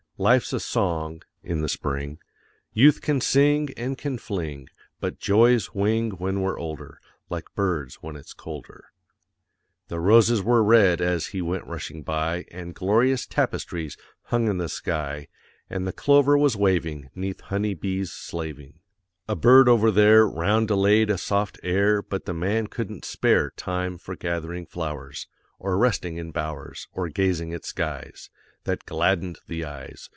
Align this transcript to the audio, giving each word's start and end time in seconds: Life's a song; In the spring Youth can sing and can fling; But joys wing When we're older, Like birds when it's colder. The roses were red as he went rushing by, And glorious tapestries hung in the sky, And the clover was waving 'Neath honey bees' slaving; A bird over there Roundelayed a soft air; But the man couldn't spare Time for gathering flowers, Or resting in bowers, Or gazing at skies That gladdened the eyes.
Life's 0.17 0.53
a 0.53 0.59
song; 0.59 1.23
In 1.41 1.61
the 1.61 1.67
spring 1.67 2.19
Youth 2.73 3.01
can 3.01 3.21
sing 3.21 3.69
and 3.75 3.97
can 3.97 4.19
fling; 4.19 4.67
But 4.99 5.17
joys 5.17 5.73
wing 5.73 6.11
When 6.11 6.41
we're 6.43 6.59
older, 6.59 7.01
Like 7.31 7.51
birds 7.55 8.03
when 8.03 8.15
it's 8.15 8.35
colder. 8.35 8.91
The 9.87 9.99
roses 9.99 10.43
were 10.43 10.63
red 10.63 11.01
as 11.01 11.27
he 11.29 11.41
went 11.41 11.65
rushing 11.65 12.03
by, 12.03 12.45
And 12.51 12.75
glorious 12.75 13.25
tapestries 13.25 13.97
hung 14.25 14.47
in 14.47 14.59
the 14.59 14.69
sky, 14.69 15.27
And 15.71 15.87
the 15.87 15.91
clover 15.91 16.37
was 16.37 16.55
waving 16.55 17.09
'Neath 17.15 17.41
honey 17.41 17.73
bees' 17.73 18.11
slaving; 18.11 18.77
A 19.27 19.35
bird 19.35 19.67
over 19.67 19.89
there 19.89 20.27
Roundelayed 20.27 21.09
a 21.09 21.17
soft 21.17 21.59
air; 21.63 22.03
But 22.03 22.25
the 22.25 22.35
man 22.35 22.67
couldn't 22.67 23.05
spare 23.05 23.49
Time 23.57 23.97
for 23.97 24.15
gathering 24.15 24.67
flowers, 24.67 25.25
Or 25.57 25.79
resting 25.79 26.17
in 26.17 26.29
bowers, 26.29 26.87
Or 26.93 27.09
gazing 27.09 27.55
at 27.55 27.65
skies 27.65 28.29
That 28.65 28.85
gladdened 28.85 29.39
the 29.47 29.65
eyes. 29.65 30.09